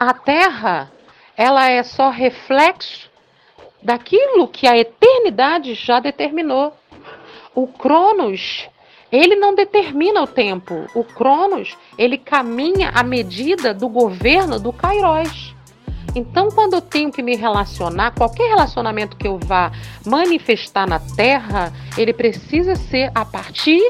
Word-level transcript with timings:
a 0.00 0.14
Terra, 0.14 0.90
ela 1.36 1.68
é 1.68 1.82
só 1.82 2.08
reflexo 2.08 3.10
daquilo 3.82 4.48
que 4.48 4.66
a 4.66 4.74
eternidade 4.74 5.74
já 5.74 6.00
determinou. 6.00 6.72
O 7.54 7.66
Cronos, 7.66 8.66
ele 9.12 9.36
não 9.36 9.54
determina 9.54 10.22
o 10.22 10.26
tempo. 10.26 10.86
O 10.94 11.04
Cronos, 11.04 11.76
ele 11.98 12.16
caminha 12.16 12.90
à 12.94 13.02
medida 13.02 13.74
do 13.74 13.90
governo 13.90 14.58
do 14.58 14.72
Kairos. 14.72 15.54
Então, 16.16 16.48
quando 16.48 16.74
eu 16.74 16.80
tenho 16.80 17.12
que 17.12 17.22
me 17.22 17.36
relacionar, 17.36 18.12
qualquer 18.12 18.48
relacionamento 18.48 19.18
que 19.18 19.28
eu 19.28 19.38
vá 19.38 19.70
manifestar 20.06 20.88
na 20.88 20.98
Terra, 20.98 21.72
ele 21.98 22.14
precisa 22.14 22.74
ser 22.74 23.12
a 23.14 23.24
partir 23.24 23.82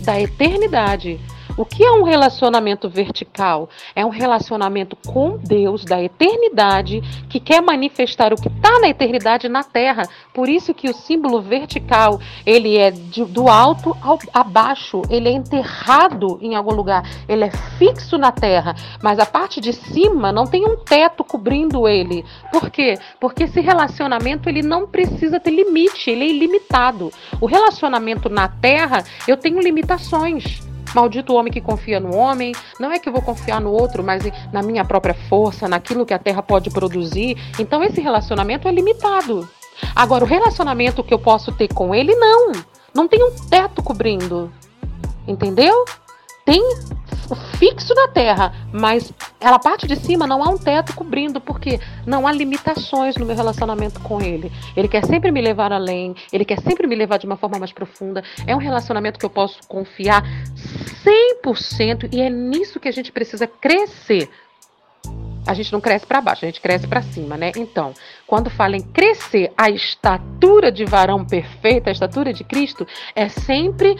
da 0.00 0.20
eternidade. 0.20 1.20
O 1.54 1.66
que 1.66 1.84
é 1.84 1.92
um 1.92 2.02
relacionamento 2.02 2.88
vertical? 2.88 3.68
É 3.94 4.06
um 4.06 4.08
relacionamento 4.08 4.96
com 4.96 5.36
Deus 5.36 5.84
da 5.84 6.02
eternidade 6.02 7.02
que 7.28 7.38
quer 7.38 7.60
manifestar 7.60 8.32
o 8.32 8.36
que 8.36 8.48
está 8.48 8.80
na 8.80 8.88
eternidade 8.88 9.50
na 9.50 9.62
Terra. 9.62 10.04
Por 10.32 10.48
isso 10.48 10.72
que 10.72 10.88
o 10.88 10.94
símbolo 10.94 11.42
vertical 11.42 12.18
ele 12.46 12.78
é 12.78 12.90
de, 12.90 13.22
do 13.26 13.48
alto 13.48 13.94
ao 14.00 14.18
abaixo, 14.32 15.02
ele 15.10 15.28
é 15.28 15.32
enterrado 15.32 16.38
em 16.40 16.54
algum 16.54 16.72
lugar, 16.72 17.06
ele 17.28 17.44
é 17.44 17.50
fixo 17.78 18.16
na 18.16 18.32
Terra, 18.32 18.74
mas 19.02 19.18
a 19.18 19.26
parte 19.26 19.60
de 19.60 19.74
cima 19.74 20.32
não 20.32 20.46
tem 20.46 20.64
um 20.64 20.78
teto 20.78 21.22
cobrindo 21.22 21.86
ele. 21.86 22.24
Por 22.50 22.70
quê? 22.70 22.98
Porque 23.20 23.44
esse 23.44 23.60
relacionamento 23.60 24.48
ele 24.48 24.62
não 24.62 24.86
precisa 24.86 25.38
ter 25.38 25.50
limite, 25.50 26.10
ele 26.10 26.24
é 26.24 26.28
ilimitado. 26.28 27.12
O 27.38 27.46
relacionamento 27.46 28.30
na 28.30 28.48
Terra 28.48 29.04
eu 29.28 29.36
tenho 29.36 29.60
limitações. 29.60 30.71
Maldito 30.94 31.32
o 31.32 31.36
homem 31.36 31.52
que 31.52 31.60
confia 31.60 31.98
no 31.98 32.14
homem. 32.14 32.54
Não 32.78 32.92
é 32.92 32.98
que 32.98 33.08
eu 33.08 33.12
vou 33.12 33.22
confiar 33.22 33.60
no 33.60 33.70
outro, 33.70 34.02
mas 34.02 34.22
na 34.52 34.62
minha 34.62 34.84
própria 34.84 35.14
força, 35.14 35.68
naquilo 35.68 36.06
que 36.06 36.14
a 36.14 36.18
terra 36.18 36.42
pode 36.42 36.70
produzir. 36.70 37.36
Então 37.58 37.82
esse 37.82 38.00
relacionamento 38.00 38.68
é 38.68 38.72
limitado. 38.72 39.48
Agora, 39.94 40.24
o 40.24 40.28
relacionamento 40.28 41.02
que 41.02 41.12
eu 41.12 41.18
posso 41.18 41.52
ter 41.52 41.68
com 41.72 41.94
ele, 41.94 42.14
não. 42.14 42.52
Não 42.94 43.08
tem 43.08 43.22
um 43.22 43.34
teto 43.48 43.82
cobrindo. 43.82 44.52
Entendeu? 45.26 45.84
Tem 46.44 46.62
fixo 47.34 47.94
na 47.94 48.08
terra, 48.08 48.52
mas 48.72 49.12
ela 49.40 49.58
parte 49.58 49.86
de 49.86 49.96
cima 49.96 50.26
não 50.26 50.42
há 50.42 50.48
um 50.48 50.58
teto 50.58 50.94
cobrindo, 50.94 51.40
porque 51.40 51.80
não 52.06 52.26
há 52.26 52.32
limitações 52.32 53.16
no 53.16 53.26
meu 53.26 53.36
relacionamento 53.36 54.00
com 54.00 54.20
ele. 54.20 54.50
Ele 54.76 54.88
quer 54.88 55.04
sempre 55.04 55.30
me 55.30 55.40
levar 55.40 55.72
além, 55.72 56.14
ele 56.32 56.44
quer 56.44 56.60
sempre 56.60 56.86
me 56.86 56.94
levar 56.94 57.18
de 57.18 57.26
uma 57.26 57.36
forma 57.36 57.58
mais 57.58 57.72
profunda. 57.72 58.22
É 58.46 58.54
um 58.54 58.58
relacionamento 58.58 59.18
que 59.18 59.26
eu 59.26 59.30
posso 59.30 59.58
confiar 59.68 60.22
100% 61.44 62.08
e 62.12 62.20
é 62.20 62.30
nisso 62.30 62.80
que 62.80 62.88
a 62.88 62.92
gente 62.92 63.12
precisa 63.12 63.46
crescer. 63.46 64.28
A 65.44 65.54
gente 65.54 65.72
não 65.72 65.80
cresce 65.80 66.06
para 66.06 66.20
baixo, 66.20 66.44
a 66.44 66.48
gente 66.48 66.60
cresce 66.60 66.86
para 66.86 67.02
cima, 67.02 67.36
né? 67.36 67.50
Então, 67.56 67.92
quando 68.26 68.48
fala 68.48 68.76
em 68.76 68.82
crescer 68.82 69.52
a 69.56 69.68
estatura 69.68 70.70
de 70.70 70.84
varão 70.84 71.24
perfeito, 71.24 71.88
a 71.88 71.92
estatura 71.92 72.32
de 72.32 72.44
Cristo, 72.44 72.86
é 73.14 73.28
sempre 73.28 73.96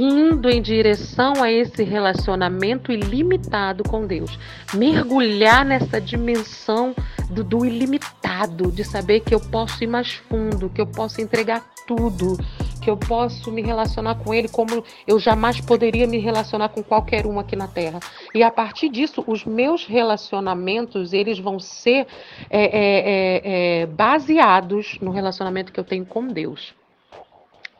indo 0.00 0.48
em 0.48 0.62
direção 0.62 1.34
a 1.42 1.52
esse 1.52 1.82
relacionamento 1.82 2.90
ilimitado 2.90 3.84
com 3.84 4.06
Deus. 4.06 4.38
Mergulhar 4.74 5.64
nessa 5.64 6.00
dimensão 6.00 6.94
do, 7.28 7.44
do, 7.44 7.66
ilimitado, 7.66 8.72
de 8.72 8.82
saber 8.82 9.20
que 9.20 9.34
eu 9.34 9.40
posso 9.40 9.84
ir 9.84 9.86
mais 9.86 10.12
fundo, 10.12 10.70
que 10.70 10.80
eu 10.80 10.86
posso 10.86 11.20
entregar 11.20 11.64
tudo, 11.86 12.38
que 12.80 12.88
eu 12.88 12.96
posso 12.96 13.52
me 13.52 13.60
relacionar 13.60 14.14
com 14.14 14.32
Ele 14.32 14.48
como 14.48 14.82
eu 15.06 15.18
jamais 15.18 15.60
poderia 15.60 16.06
me 16.06 16.18
relacionar 16.18 16.70
com 16.70 16.82
qualquer 16.82 17.26
um 17.26 17.38
aqui 17.38 17.54
na 17.54 17.68
Terra. 17.68 18.00
E 18.34 18.42
a 18.42 18.50
partir 18.50 18.88
disso, 18.88 19.22
os 19.26 19.44
meus 19.44 19.84
relacionamentos 19.84 21.12
eles 21.12 21.38
vão 21.38 21.58
ser 21.58 22.06
é, 22.48 22.62
é, 22.62 22.70
é, 22.70 23.82
é 23.82 23.86
baseados 23.86 24.98
no 25.00 25.10
relacionamento 25.10 25.72
que 25.72 25.78
eu 25.78 25.84
tenho 25.84 26.06
com 26.06 26.26
Deus. 26.26 26.79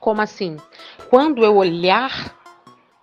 Como 0.01 0.21
assim? 0.21 0.57
Quando 1.11 1.45
eu 1.45 1.57
olhar 1.57 2.35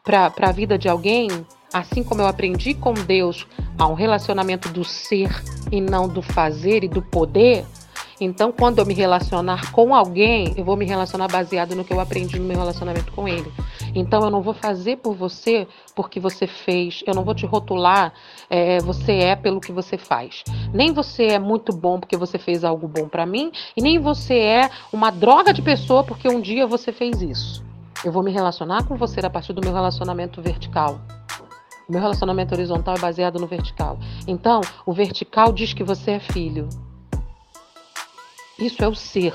para 0.03 0.31
a 0.41 0.51
vida 0.51 0.77
de 0.77 0.89
alguém, 0.89 1.27
assim 1.73 2.03
como 2.03 2.21
eu 2.21 2.27
aprendi 2.27 2.73
com 2.73 2.93
Deus 2.93 3.45
a 3.77 3.87
um 3.87 3.93
relacionamento 3.93 4.69
do 4.69 4.83
ser 4.83 5.29
e 5.71 5.79
não 5.79 6.07
do 6.07 6.21
fazer 6.21 6.83
e 6.83 6.87
do 6.87 7.01
poder, 7.01 7.65
então, 8.19 8.51
quando 8.51 8.79
eu 8.79 8.85
me 8.85 8.95
relacionar 8.95 9.71
com 9.71 9.93
alguém, 9.93 10.53
eu 10.57 10.65
vou 10.65 10.75
me 10.75 10.85
relacionar 10.85 11.27
baseado 11.27 11.75
no 11.75 11.83
que 11.83 11.93
eu 11.93 11.99
aprendi 11.99 12.39
no 12.39 12.45
meu 12.45 12.57
relacionamento 12.57 13.11
com 13.11 13.27
ele. 13.27 13.51
Então, 13.93 14.23
eu 14.23 14.31
não 14.31 14.41
vou 14.41 14.55
fazer 14.55 14.97
por 14.97 15.13
você 15.13 15.67
porque 15.95 16.19
você 16.19 16.47
fez. 16.47 17.03
Eu 17.05 17.13
não 17.13 17.23
vou 17.23 17.35
te 17.35 17.45
rotular. 17.45 18.11
É, 18.49 18.79
você 18.79 19.13
é 19.13 19.35
pelo 19.35 19.61
que 19.61 19.71
você 19.71 19.97
faz. 19.97 20.43
Nem 20.73 20.93
você 20.93 21.27
é 21.27 21.39
muito 21.39 21.73
bom 21.73 21.99
porque 21.99 22.17
você 22.17 22.37
fez 22.37 22.63
algo 22.63 22.87
bom 22.87 23.07
para 23.07 23.25
mim 23.25 23.51
e 23.75 23.81
nem 23.81 23.99
você 23.99 24.37
é 24.37 24.69
uma 24.91 25.09
droga 25.09 25.53
de 25.53 25.61
pessoa 25.61 26.03
porque 26.03 26.27
um 26.27 26.41
dia 26.41 26.67
você 26.67 26.91
fez 26.91 27.21
isso. 27.21 27.63
Eu 28.03 28.11
vou 28.11 28.21
me 28.21 28.31
relacionar 28.31 28.83
com 28.85 28.95
você 28.95 29.19
a 29.25 29.29
partir 29.29 29.53
do 29.53 29.61
meu 29.61 29.73
relacionamento 29.73 30.41
vertical. 30.41 30.99
O 31.87 31.91
meu 31.91 32.01
relacionamento 32.01 32.53
horizontal 32.53 32.95
é 32.95 32.99
baseado 32.99 33.39
no 33.39 33.47
vertical. 33.47 33.97
Então, 34.27 34.61
o 34.85 34.93
vertical 34.93 35.53
diz 35.53 35.73
que 35.73 35.83
você 35.83 36.11
é 36.11 36.19
filho. 36.19 36.67
Isso 38.59 38.83
é 38.83 38.87
o 38.87 38.95
ser, 38.95 39.33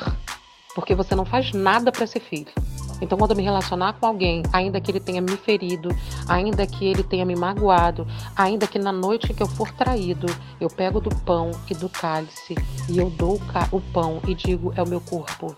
porque 0.74 0.94
você 0.94 1.14
não 1.14 1.24
faz 1.24 1.52
nada 1.52 1.90
para 1.90 2.06
ser 2.06 2.20
filho. 2.20 2.52
Então, 3.00 3.18
quando 3.18 3.32
eu 3.32 3.36
me 3.36 3.42
relacionar 3.42 3.94
com 3.94 4.06
alguém, 4.06 4.42
ainda 4.52 4.80
que 4.80 4.90
ele 4.90 5.00
tenha 5.00 5.20
me 5.20 5.36
ferido, 5.36 5.88
ainda 6.28 6.66
que 6.66 6.84
ele 6.84 7.02
tenha 7.02 7.24
me 7.24 7.34
magoado, 7.34 8.06
ainda 8.36 8.66
que 8.66 8.78
na 8.78 8.92
noite 8.92 9.32
em 9.32 9.34
que 9.34 9.42
eu 9.42 9.48
for 9.48 9.70
traído, 9.72 10.26
eu 10.60 10.68
pego 10.68 11.00
do 11.00 11.10
pão 11.10 11.50
e 11.70 11.74
do 11.74 11.88
cálice 11.88 12.54
e 12.88 12.98
eu 12.98 13.10
dou 13.10 13.40
o 13.70 13.80
pão 13.80 14.20
e 14.26 14.34
digo: 14.34 14.72
é 14.76 14.82
o 14.82 14.88
meu 14.88 15.00
corpo. 15.00 15.56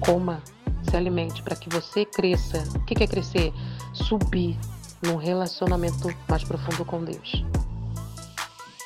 Coma, 0.00 0.42
se 0.88 0.96
alimente 0.96 1.42
para 1.42 1.56
que 1.56 1.68
você 1.68 2.04
cresça. 2.04 2.64
O 2.74 2.80
que 2.84 3.02
é 3.02 3.06
crescer? 3.06 3.52
Subir 3.92 4.58
num 5.02 5.16
relacionamento 5.16 6.08
mais 6.28 6.44
profundo 6.44 6.84
com 6.84 7.04
Deus. 7.04 7.44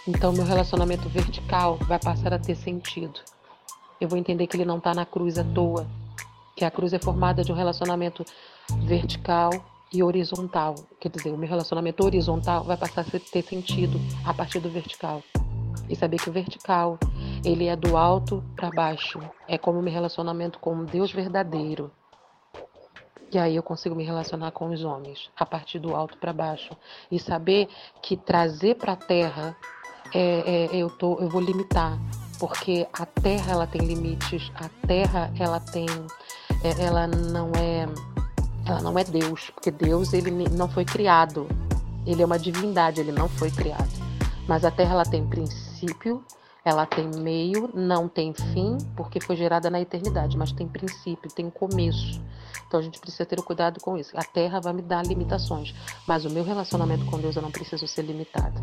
Então, 0.07 0.33
meu 0.33 0.45
relacionamento 0.45 1.09
vertical 1.09 1.79
vai 1.89 1.99
passar 1.99 2.33
a 2.33 2.39
ter 2.39 2.55
sentido 2.55 3.21
eu 4.01 4.09
vou 4.09 4.19
entender 4.19 4.47
que 4.47 4.57
ele 4.57 4.65
não 4.65 4.79
está 4.79 4.95
na 4.95 5.07
cruz 5.07 5.39
à 5.39 5.45
toa, 5.45 5.87
que 6.57 6.65
a 6.65 6.71
cruz 6.71 6.95
é 6.95 6.99
formada 6.99 7.45
de 7.45 7.53
um 7.53 7.55
relacionamento 7.55 8.25
vertical 8.85 9.51
e 9.93 10.03
horizontal. 10.03 10.75
Quer 10.99 11.11
dizer, 11.11 11.31
o 11.31 11.37
meu 11.37 11.49
relacionamento 11.49 12.03
horizontal 12.03 12.65
vai 12.65 12.79
passar 12.79 13.03
a 13.03 13.05
ter 13.05 13.43
sentido 13.43 14.01
a 14.25 14.33
partir 14.33 14.59
do 14.59 14.71
vertical. 14.71 15.23
E 15.89 15.95
saber 15.95 16.19
que 16.19 16.31
o 16.31 16.33
vertical, 16.33 16.99
ele 17.45 17.67
é 17.67 17.77
do 17.77 17.97
alto 17.97 18.43
para 18.57 18.71
baixo. 18.71 19.21
É 19.47 19.59
como 19.59 19.79
o 19.79 19.83
meu 19.83 19.93
relacionamento 19.93 20.59
com 20.59 20.85
Deus 20.85 21.13
verdadeiro. 21.13 21.93
E 23.31 23.39
aí 23.39 23.55
eu 23.55 23.63
consigo 23.63 23.95
me 23.95 24.05
relacionar 24.05 24.51
com 24.53 24.71
os 24.71 24.83
homens 24.83 25.31
a 25.37 25.45
partir 25.45 25.79
do 25.79 25.95
alto 25.95 26.17
para 26.17 26.33
baixo 26.33 26.75
e 27.11 27.19
saber 27.19 27.69
que 28.01 28.17
trazer 28.17 28.77
para 28.77 28.93
a 28.93 28.97
terra 28.97 29.57
é, 30.15 30.67
é, 30.73 30.77
eu 30.77 30.89
tô, 30.89 31.19
eu 31.19 31.29
vou 31.29 31.41
limitar 31.41 31.99
porque 32.39 32.87
a 32.93 33.07
Terra 33.07 33.53
ela 33.53 33.67
tem 33.67 33.83
limites, 33.83 34.51
a 34.55 34.69
Terra 34.87 35.33
ela 35.39 35.61
tem, 35.61 35.87
ela 36.63 37.07
não 37.07 37.53
é, 37.57 37.89
ela 38.65 38.81
não 38.81 38.99
é 38.99 39.05
Deus, 39.05 39.51
porque 39.51 39.71
Deus 39.71 40.13
ele 40.13 40.31
não 40.49 40.69
foi 40.69 40.85
criado, 40.85 41.47
ele 42.07 42.23
é 42.23 42.27
uma 42.27 42.39
divindade, 42.39 43.01
ele 43.01 43.13
não 43.13 43.29
foi 43.29 43.51
criado. 43.51 43.91
Mas 44.47 44.65
a 44.65 44.71
Terra 44.71 44.95
ela 44.95 45.05
tem 45.05 45.27
princípio, 45.27 46.25
ela 46.65 46.85
tem 46.85 47.09
meio, 47.09 47.71
não 47.75 48.09
tem 48.09 48.33
fim, 48.33 48.77
porque 48.97 49.21
foi 49.21 49.37
gerada 49.37 49.71
na 49.71 49.81
eternidade, 49.81 50.37
mas 50.37 50.53
tem 50.53 50.67
princípio, 50.67 51.31
tem 51.33 51.49
começo. 51.49 52.21
Então 52.67 52.81
a 52.81 52.83
gente 52.83 52.99
precisa 52.99 53.25
ter 53.25 53.41
cuidado 53.43 53.81
com 53.81 53.97
isso. 53.97 54.17
A 54.17 54.25
Terra 54.25 54.61
vai 54.61 54.73
me 54.73 54.83
dar 54.83 55.05
limitações, 55.05 55.75
mas 56.07 56.25
o 56.25 56.31
meu 56.31 56.43
relacionamento 56.43 57.05
com 57.07 57.19
Deus 57.19 57.37
eu 57.37 57.43
não 57.43 57.51
preciso 57.51 57.87
ser 57.87 58.03
limitado. 58.03 58.61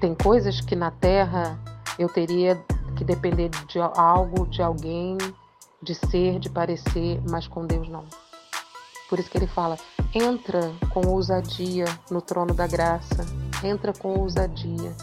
Tem 0.00 0.14
coisas 0.14 0.60
que 0.60 0.76
na 0.76 0.92
Terra 0.92 1.58
eu 1.98 2.08
teria 2.08 2.54
que 2.96 3.04
depender 3.04 3.50
de 3.66 3.80
algo, 3.80 4.46
de 4.46 4.62
alguém, 4.62 5.18
de 5.82 5.94
ser, 5.94 6.38
de 6.38 6.50
parecer, 6.50 7.20
mas 7.28 7.46
com 7.46 7.66
Deus 7.66 7.88
não. 7.88 8.04
Por 9.08 9.18
isso 9.18 9.30
que 9.30 9.38
ele 9.38 9.46
fala: 9.46 9.78
entra 10.14 10.72
com 10.90 11.06
ousadia 11.06 11.86
no 12.10 12.20
trono 12.20 12.52
da 12.52 12.66
graça, 12.66 13.24
entra 13.64 13.92
com 13.92 14.18
ousadia. 14.18 14.94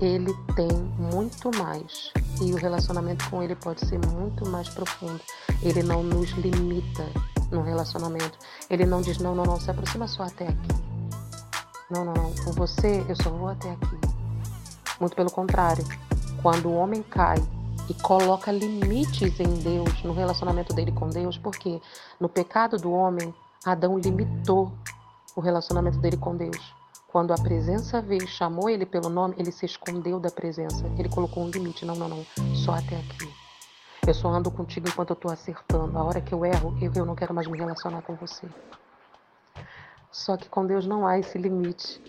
Ele 0.00 0.32
tem 0.54 0.70
muito 1.12 1.50
mais 1.58 2.12
e 2.40 2.52
o 2.52 2.56
relacionamento 2.56 3.28
com 3.28 3.42
ele 3.42 3.56
pode 3.56 3.84
ser 3.86 3.98
muito 4.06 4.48
mais 4.48 4.68
profundo. 4.68 5.20
Ele 5.60 5.82
não 5.82 6.02
nos 6.02 6.30
limita 6.30 7.04
no 7.50 7.62
relacionamento. 7.62 8.38
Ele 8.70 8.86
não 8.86 9.02
diz: 9.02 9.18
não, 9.18 9.34
não, 9.34 9.44
não, 9.44 9.60
se 9.60 9.70
aproxima 9.70 10.06
só 10.06 10.22
até 10.22 10.48
aqui. 10.48 10.68
Não, 11.90 12.04
não, 12.04 12.14
não. 12.14 12.32
Com 12.44 12.52
você 12.52 13.04
eu 13.08 13.16
só 13.16 13.30
vou 13.30 13.48
até 13.48 13.72
aqui. 13.72 13.98
Muito 15.00 15.16
pelo 15.16 15.30
contrário. 15.30 15.84
Quando 16.42 16.68
o 16.68 16.74
homem 16.74 17.02
cai 17.02 17.42
e 17.88 17.94
coloca 17.94 18.52
limites 18.52 19.40
em 19.40 19.54
Deus, 19.54 20.02
no 20.02 20.12
relacionamento 20.12 20.74
dele 20.74 20.92
com 20.92 21.08
Deus, 21.08 21.38
porque 21.38 21.80
no 22.20 22.28
pecado 22.28 22.76
do 22.76 22.92
homem, 22.92 23.34
Adão 23.64 23.98
limitou 23.98 24.72
o 25.34 25.40
relacionamento 25.40 25.98
dele 25.98 26.16
com 26.16 26.36
Deus. 26.36 26.74
Quando 27.08 27.32
a 27.32 27.36
presença 27.36 28.02
veio 28.02 28.28
chamou 28.28 28.68
ele 28.68 28.84
pelo 28.84 29.08
nome, 29.08 29.34
ele 29.38 29.50
se 29.50 29.64
escondeu 29.64 30.20
da 30.20 30.30
presença. 30.30 30.84
Ele 30.98 31.08
colocou 31.08 31.42
um 31.42 31.48
limite. 31.48 31.86
Não, 31.86 31.94
não, 31.94 32.08
não. 32.08 32.26
Só 32.54 32.72
até 32.72 32.96
aqui. 32.96 33.32
Eu 34.06 34.12
só 34.12 34.28
ando 34.28 34.50
contigo 34.50 34.88
enquanto 34.88 35.10
eu 35.10 35.14
estou 35.14 35.30
acertando. 35.30 35.96
A 35.96 36.04
hora 36.04 36.20
que 36.20 36.34
eu 36.34 36.44
erro, 36.44 36.76
eu, 36.82 36.92
eu 36.94 37.06
não 37.06 37.14
quero 37.14 37.32
mais 37.32 37.46
me 37.46 37.56
relacionar 37.56 38.02
com 38.02 38.14
você. 38.14 38.46
Só 40.10 40.36
que 40.36 40.50
com 40.50 40.66
Deus 40.66 40.86
não 40.86 41.06
há 41.06 41.18
esse 41.18 41.38
limite. 41.38 42.02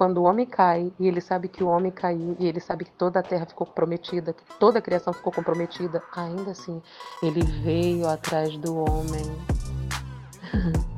Quando 0.00 0.16
o 0.16 0.22
homem 0.22 0.46
cai, 0.46 0.90
e 0.98 1.06
ele 1.06 1.20
sabe 1.20 1.46
que 1.46 1.62
o 1.62 1.66
homem 1.66 1.92
caiu, 1.92 2.34
e 2.38 2.46
ele 2.46 2.58
sabe 2.58 2.86
que 2.86 2.90
toda 2.92 3.20
a 3.20 3.22
terra 3.22 3.44
ficou 3.44 3.66
comprometida, 3.66 4.32
que 4.32 4.42
toda 4.58 4.78
a 4.78 4.82
criação 4.82 5.12
ficou 5.12 5.30
comprometida, 5.30 6.02
ainda 6.16 6.52
assim, 6.52 6.80
ele 7.22 7.42
veio 7.42 8.08
atrás 8.08 8.56
do 8.56 8.76
homem. 8.76 9.26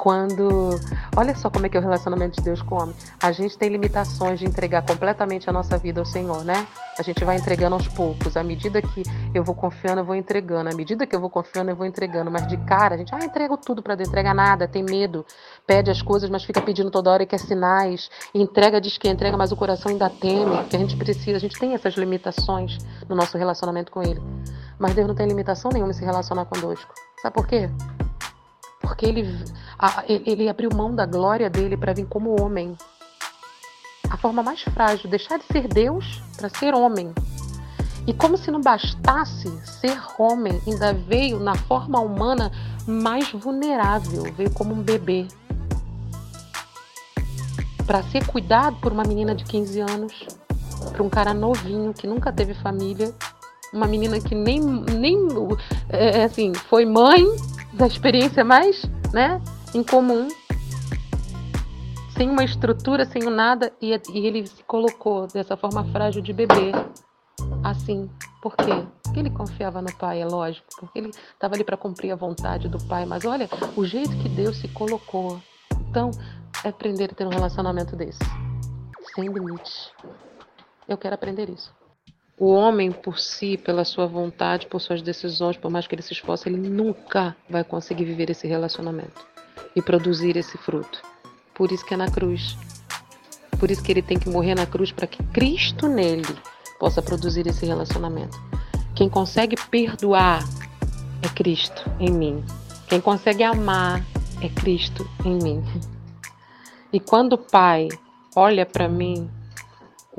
quando. 0.00 0.70
Olha 1.14 1.34
só 1.34 1.50
como 1.50 1.66
é 1.66 1.68
que 1.68 1.76
é 1.76 1.80
o 1.80 1.82
relacionamento 1.82 2.38
de 2.38 2.42
Deus 2.42 2.62
com 2.62 2.74
o 2.74 2.82
homem. 2.82 2.94
A 3.22 3.30
gente 3.32 3.56
tem 3.58 3.68
limitações 3.68 4.38
de 4.38 4.46
entregar 4.46 4.82
completamente 4.82 5.48
a 5.50 5.52
nossa 5.52 5.76
vida 5.76 6.00
ao 6.00 6.06
Senhor, 6.06 6.42
né? 6.42 6.66
A 6.98 7.02
gente 7.02 7.22
vai 7.22 7.36
entregando 7.36 7.74
aos 7.74 7.86
poucos. 7.86 8.34
À 8.34 8.42
medida 8.42 8.80
que 8.80 9.02
eu 9.34 9.44
vou 9.44 9.54
confiando, 9.54 10.00
eu 10.00 10.04
vou 10.04 10.14
entregando. 10.14 10.70
À 10.70 10.74
medida 10.74 11.06
que 11.06 11.14
eu 11.14 11.20
vou 11.20 11.28
confiando, 11.28 11.70
eu 11.70 11.76
vou 11.76 11.84
entregando. 11.84 12.30
Mas 12.30 12.46
de 12.48 12.56
cara, 12.56 12.94
a 12.94 12.98
gente, 12.98 13.14
ah, 13.14 13.22
entrega 13.22 13.54
tudo 13.58 13.82
para 13.82 13.94
Deus, 13.94 14.08
entrega 14.08 14.32
nada, 14.32 14.66
tem 14.66 14.82
medo, 14.82 15.24
pede 15.66 15.90
as 15.90 16.00
coisas, 16.00 16.30
mas 16.30 16.44
fica 16.44 16.62
pedindo 16.62 16.90
toda 16.90 17.10
hora 17.10 17.22
e 17.22 17.26
quer 17.26 17.38
sinais. 17.38 18.10
Entrega, 18.34 18.80
diz 18.80 18.96
que 18.96 19.06
entrega, 19.06 19.36
mas 19.36 19.52
o 19.52 19.56
coração 19.56 19.92
ainda 19.92 20.08
teme, 20.08 20.56
porque 20.56 20.76
a 20.76 20.78
gente 20.78 20.96
precisa, 20.96 21.36
a 21.36 21.40
gente 21.40 21.58
tem 21.58 21.74
essas 21.74 21.94
limitações 21.94 22.78
no 23.06 23.14
nosso 23.14 23.36
relacionamento 23.36 23.92
com 23.92 24.02
Ele. 24.02 24.22
Mas 24.78 24.94
Deus 24.94 25.06
não 25.06 25.14
tem 25.14 25.26
limitação 25.26 25.70
nenhuma 25.70 25.92
em 25.92 25.94
se 25.94 26.04
relacionar 26.04 26.46
conosco. 26.46 26.90
Sabe 27.22 27.34
por 27.34 27.46
quê? 27.46 27.68
Porque 28.90 29.06
ele, 29.06 29.24
a, 29.78 30.02
ele 30.08 30.48
abriu 30.48 30.68
mão 30.74 30.92
da 30.92 31.06
glória 31.06 31.48
dele 31.48 31.76
para 31.76 31.92
vir 31.92 32.06
como 32.06 32.42
homem. 32.42 32.76
A 34.10 34.16
forma 34.16 34.42
mais 34.42 34.62
frágil, 34.62 35.08
deixar 35.08 35.38
de 35.38 35.44
ser 35.44 35.68
Deus 35.68 36.20
para 36.36 36.48
ser 36.48 36.74
homem. 36.74 37.14
E 38.04 38.12
como 38.12 38.36
se 38.36 38.50
não 38.50 38.60
bastasse 38.60 39.48
ser 39.64 39.96
homem, 40.18 40.60
ainda 40.66 40.92
veio 40.92 41.38
na 41.38 41.54
forma 41.54 42.00
humana 42.00 42.50
mais 42.84 43.30
vulnerável, 43.30 44.24
veio 44.32 44.50
como 44.50 44.74
um 44.74 44.82
bebê. 44.82 45.28
Para 47.86 48.02
ser 48.02 48.26
cuidado 48.26 48.76
por 48.80 48.90
uma 48.90 49.04
menina 49.04 49.36
de 49.36 49.44
15 49.44 49.80
anos, 49.82 50.26
para 50.90 51.02
um 51.02 51.08
cara 51.08 51.32
novinho 51.32 51.94
que 51.94 52.08
nunca 52.08 52.32
teve 52.32 52.54
família, 52.54 53.14
uma 53.72 53.86
menina 53.86 54.20
que 54.20 54.34
nem, 54.34 54.58
nem 54.60 55.28
é, 55.88 56.24
assim, 56.24 56.52
foi 56.54 56.84
mãe 56.84 57.24
da 57.72 57.86
experiência 57.86 58.44
mais, 58.44 58.84
né, 59.12 59.40
incomum, 59.74 60.28
sem 62.16 62.28
uma 62.28 62.44
estrutura, 62.44 63.06
sem 63.06 63.22
nada, 63.22 63.72
e, 63.80 63.92
e 64.12 64.26
ele 64.26 64.46
se 64.46 64.62
colocou 64.64 65.26
dessa 65.26 65.56
forma 65.56 65.84
frágil 65.84 66.20
de 66.20 66.32
bebê, 66.32 66.72
assim. 67.64 68.10
Por 68.42 68.56
quê? 68.56 68.86
Porque 69.02 69.20
ele 69.20 69.30
confiava 69.30 69.80
no 69.80 69.94
pai, 69.96 70.20
é 70.20 70.26
lógico, 70.26 70.66
porque 70.78 70.98
ele 70.98 71.08
estava 71.08 71.54
ali 71.54 71.64
para 71.64 71.76
cumprir 71.76 72.12
a 72.12 72.16
vontade 72.16 72.68
do 72.68 72.78
pai. 72.86 73.06
Mas 73.06 73.24
olha, 73.24 73.48
o 73.76 73.84
jeito 73.84 74.10
que 74.18 74.28
Deus 74.28 74.58
se 74.58 74.68
colocou. 74.68 75.40
Então, 75.88 76.10
é 76.64 76.68
aprender 76.68 77.10
a 77.10 77.14
ter 77.14 77.26
um 77.26 77.30
relacionamento 77.30 77.96
desse, 77.96 78.18
sem 79.14 79.26
limite. 79.26 79.92
Eu 80.88 80.96
quero 80.96 81.14
aprender 81.14 81.48
isso. 81.48 81.79
O 82.40 82.52
homem 82.54 82.90
por 82.90 83.18
si, 83.18 83.58
pela 83.58 83.84
sua 83.84 84.06
vontade, 84.06 84.66
por 84.66 84.80
suas 84.80 85.02
decisões, 85.02 85.58
por 85.58 85.70
mais 85.70 85.86
que 85.86 85.94
ele 85.94 86.00
se 86.00 86.14
esforce, 86.14 86.48
ele 86.48 86.56
nunca 86.56 87.36
vai 87.50 87.62
conseguir 87.62 88.06
viver 88.06 88.30
esse 88.30 88.48
relacionamento 88.48 89.26
e 89.76 89.82
produzir 89.82 90.38
esse 90.38 90.56
fruto. 90.56 91.02
Por 91.52 91.70
isso 91.70 91.84
que 91.84 91.92
é 91.92 91.98
na 91.98 92.10
cruz. 92.10 92.56
Por 93.58 93.70
isso 93.70 93.82
que 93.82 93.92
ele 93.92 94.00
tem 94.00 94.18
que 94.18 94.30
morrer 94.30 94.54
na 94.54 94.64
cruz 94.64 94.90
para 94.90 95.06
que 95.06 95.22
Cristo 95.24 95.86
nele 95.86 96.34
possa 96.78 97.02
produzir 97.02 97.46
esse 97.46 97.66
relacionamento. 97.66 98.40
Quem 98.94 99.10
consegue 99.10 99.56
perdoar 99.68 100.42
é 101.22 101.28
Cristo 101.28 101.90
em 102.00 102.10
mim. 102.10 102.42
Quem 102.88 103.02
consegue 103.02 103.42
amar 103.42 104.02
é 104.40 104.48
Cristo 104.48 105.06
em 105.26 105.36
mim. 105.42 105.62
E 106.90 106.98
quando 106.98 107.34
o 107.34 107.38
Pai 107.38 107.88
olha 108.34 108.64
para 108.64 108.88
mim 108.88 109.30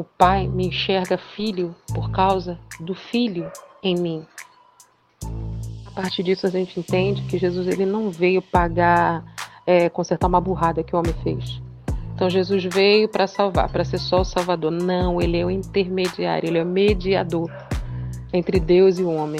o 0.02 0.04
Pai 0.04 0.48
me 0.48 0.66
enxerga 0.68 1.16
filho 1.16 1.76
por 1.94 2.10
causa 2.10 2.58
do 2.80 2.96
Filho 2.96 3.52
em 3.84 3.96
mim. 3.96 4.26
A 5.86 5.92
partir 5.92 6.24
disso 6.24 6.48
a 6.48 6.50
gente 6.50 6.80
entende 6.80 7.22
que 7.24 7.38
Jesus 7.38 7.68
ele 7.68 7.86
não 7.86 8.10
veio 8.10 8.42
pagar, 8.42 9.24
é, 9.66 9.90
consertar 9.90 10.28
uma 10.28 10.42
burrada 10.42 10.84
que 10.84 10.96
o 10.96 11.00
homem 11.00 11.14
fez. 11.22 11.62
Então 12.16 12.30
Jesus 12.32 12.64
veio 12.64 13.08
para 13.08 13.28
salvar, 13.28 13.72
para 13.72 13.86
ser 13.86 14.00
só 14.00 14.22
o 14.22 14.26
Salvador. 14.26 14.72
Não, 14.72 15.22
ele 15.22 15.38
é 15.38 15.46
o 15.46 15.52
intermediário, 15.52 16.50
ele 16.50 16.58
é 16.58 16.64
o 16.64 16.66
mediador 16.66 17.52
entre 18.34 18.60
Deus 18.60 18.98
e 18.98 19.04
o 19.04 19.14
homem. 19.14 19.40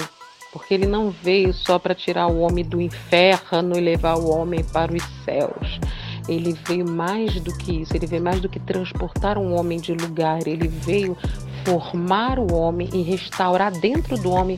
Porque 0.52 0.74
ele 0.74 0.86
não 0.86 1.10
veio 1.10 1.52
só 1.52 1.76
para 1.76 1.94
tirar 1.94 2.28
o 2.28 2.38
homem 2.38 2.64
do 2.64 2.80
inferno 2.80 3.76
e 3.76 3.80
levar 3.80 4.16
o 4.16 4.30
homem 4.30 4.62
para 4.62 4.94
os 4.94 5.02
céus. 5.24 5.80
Ele 6.28 6.52
veio 6.66 6.88
mais 6.88 7.40
do 7.40 7.56
que 7.56 7.82
isso, 7.82 7.96
ele 7.96 8.06
veio 8.06 8.22
mais 8.22 8.40
do 8.40 8.48
que 8.48 8.60
transportar 8.60 9.38
um 9.38 9.54
homem 9.54 9.80
de 9.80 9.92
lugar, 9.92 10.46
ele 10.46 10.68
veio 10.68 11.16
formar 11.64 12.38
o 12.38 12.54
homem 12.54 12.88
e 12.92 13.02
restaurar 13.02 13.72
dentro 13.72 14.16
do 14.18 14.30
homem 14.30 14.56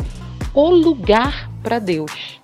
o 0.53 0.71
lugar 0.71 1.51
para 1.63 1.79
Deus. 1.79 2.41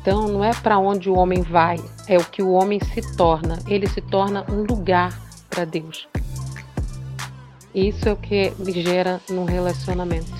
Então, 0.00 0.26
não 0.26 0.42
é 0.42 0.52
para 0.52 0.78
onde 0.78 1.08
o 1.08 1.14
homem 1.14 1.42
vai, 1.42 1.78
é 2.08 2.16
o 2.16 2.24
que 2.24 2.42
o 2.42 2.50
homem 2.50 2.80
se 2.80 3.16
torna. 3.16 3.58
Ele 3.68 3.86
se 3.86 4.00
torna 4.00 4.44
um 4.50 4.64
lugar 4.64 5.16
para 5.48 5.64
Deus. 5.64 6.08
Isso 7.74 8.08
é 8.08 8.12
o 8.12 8.16
que 8.16 8.52
me 8.58 8.72
gera 8.72 9.20
num 9.30 9.44
relacionamento 9.44 10.32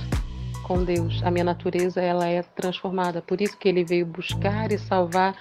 com 0.65 0.85
Deus. 0.85 1.23
A 1.23 1.31
minha 1.31 1.45
natureza 1.45 2.01
ela 2.01 2.27
é 2.27 2.43
transformada. 2.43 3.23
Por 3.23 3.41
isso 3.41 3.57
que 3.57 3.69
ele 3.69 3.85
veio 3.85 4.05
buscar 4.05 4.73
e 4.73 4.79
salvar 4.79 5.35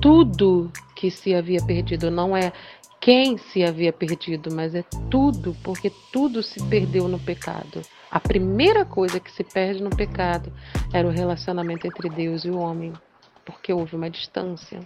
tudo 0.00 0.70
que 0.98 1.12
se 1.12 1.32
havia 1.32 1.64
perdido. 1.64 2.10
Não 2.10 2.36
é 2.36 2.52
quem 3.00 3.38
se 3.38 3.62
havia 3.62 3.92
perdido, 3.92 4.52
mas 4.52 4.74
é 4.74 4.82
tudo, 5.08 5.56
porque 5.62 5.92
tudo 6.12 6.42
se 6.42 6.60
perdeu 6.64 7.06
no 7.06 7.20
pecado. 7.20 7.80
A 8.10 8.18
primeira 8.18 8.84
coisa 8.84 9.20
que 9.20 9.30
se 9.30 9.44
perde 9.44 9.80
no 9.80 9.90
pecado 9.90 10.52
era 10.92 11.06
o 11.06 11.12
relacionamento 11.12 11.86
entre 11.86 12.08
Deus 12.08 12.44
e 12.44 12.50
o 12.50 12.58
homem, 12.58 12.92
porque 13.46 13.72
houve 13.72 13.94
uma 13.94 14.10
distância. 14.10 14.80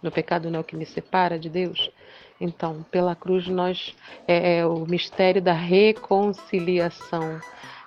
No 0.00 0.12
pecado 0.12 0.48
não 0.48 0.58
é 0.58 0.60
o 0.60 0.64
que 0.64 0.76
me 0.76 0.86
separa 0.86 1.36
de 1.36 1.48
Deus. 1.48 1.90
Então, 2.40 2.86
pela 2.88 3.16
cruz 3.16 3.48
nós 3.48 3.96
é, 4.28 4.58
é 4.58 4.66
o 4.66 4.86
mistério 4.86 5.42
da 5.42 5.54
reconciliação. 5.54 7.40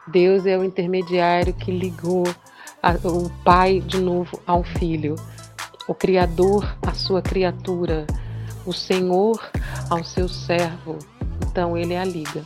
Deus 0.05 0.45
é 0.45 0.57
o 0.57 0.65
intermediário 0.65 1.53
que 1.53 1.71
ligou 1.71 2.23
a, 2.83 2.91
o 3.07 3.29
Pai 3.43 3.79
de 3.79 4.01
novo 4.01 4.41
ao 4.45 4.63
Filho 4.63 5.15
o 5.89 5.95
Criador 5.95 6.77
à 6.85 6.93
sua 6.93 7.19
criatura, 7.19 8.05
o 8.63 8.71
Senhor 8.71 9.41
ao 9.89 10.03
seu 10.03 10.29
servo. 10.29 10.99
Então 11.41 11.75
ele 11.75 11.95
é 11.95 11.99
a 11.99 12.05
liga. 12.05 12.45